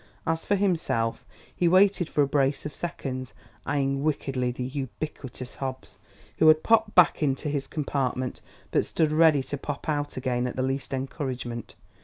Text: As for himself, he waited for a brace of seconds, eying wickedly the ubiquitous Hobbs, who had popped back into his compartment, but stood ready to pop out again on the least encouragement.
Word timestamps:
As 0.25 0.47
for 0.47 0.55
himself, 0.55 1.23
he 1.55 1.67
waited 1.67 2.09
for 2.09 2.23
a 2.23 2.27
brace 2.27 2.65
of 2.65 2.75
seconds, 2.75 3.35
eying 3.67 4.01
wickedly 4.01 4.49
the 4.49 4.63
ubiquitous 4.63 5.53
Hobbs, 5.57 5.99
who 6.39 6.47
had 6.47 6.63
popped 6.63 6.95
back 6.95 7.21
into 7.21 7.49
his 7.49 7.67
compartment, 7.67 8.41
but 8.71 8.83
stood 8.83 9.11
ready 9.11 9.43
to 9.43 9.59
pop 9.59 9.87
out 9.87 10.17
again 10.17 10.47
on 10.47 10.53
the 10.53 10.63
least 10.63 10.91
encouragement. 10.91 11.75